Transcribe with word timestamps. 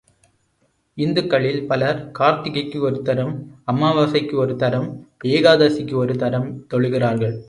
இந்துக்களில் 0.97 1.67
பலர் 1.67 1.99
கார்த்திகைக்கு 2.19 2.79
ஒரு 2.79 3.01
தரம், 3.01 3.33
அமாவாசைக்கு 3.71 4.35
ஒரு 4.35 4.55
தரம், 4.55 4.89
ஏகாதசிக்கு 5.23 5.95
ஒரு 5.95 6.15
தரம் 6.15 6.49
தொழுகிறார்கள். 6.73 7.37